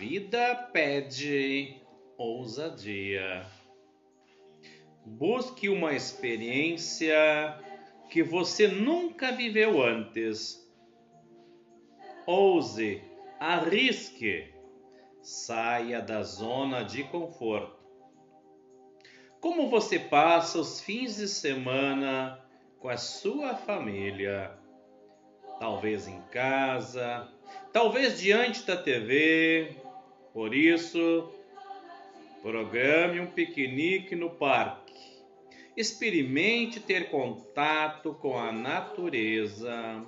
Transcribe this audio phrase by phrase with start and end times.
[0.00, 1.78] vida pede
[2.16, 3.44] ousadia.
[5.04, 7.06] Busque uma experiência
[8.08, 10.66] que você nunca viveu antes.
[12.26, 13.02] Ouse,
[13.38, 14.50] arrisque,
[15.20, 17.78] saia da zona de conforto.
[19.38, 22.42] Como você passa os fins de semana
[22.78, 24.58] com a sua família?
[25.58, 27.30] Talvez em casa,
[27.70, 29.89] talvez diante da TV.
[30.32, 31.28] Por isso,
[32.40, 34.94] programe um piquenique no parque.
[35.76, 40.04] Experimente ter contato com a natureza,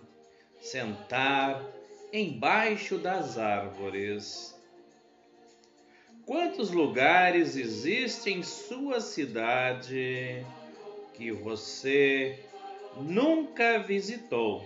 [0.60, 1.64] sentar
[2.12, 4.56] embaixo das árvores.
[6.24, 10.46] Quantos lugares existem em sua cidade
[11.14, 12.38] que você
[12.96, 14.64] nunca visitou?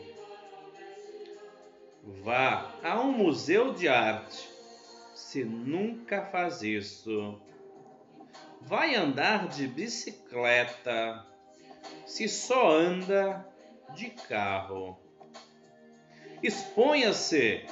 [2.23, 4.55] Vá a um museu de arte
[5.17, 7.41] se nunca faz isso.
[8.61, 11.25] Vai andar de bicicleta
[12.05, 13.48] se só anda
[13.95, 14.98] de carro.
[16.42, 17.64] Exponha-se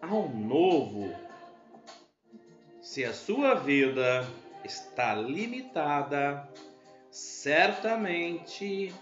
[0.00, 1.12] ao novo
[2.80, 4.24] se a sua vida
[4.64, 6.48] está limitada,
[7.10, 8.94] certamente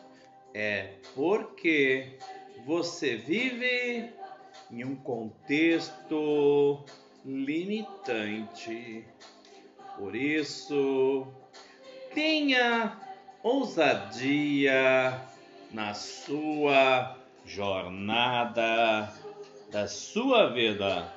[0.54, 2.16] é porque
[2.64, 4.10] você vive
[4.70, 6.82] em um contexto
[7.24, 9.04] limitante.
[9.98, 11.26] Por isso,
[12.14, 12.98] tenha
[13.42, 15.20] ousadia
[15.70, 19.12] na sua jornada
[19.70, 21.08] da sua vida.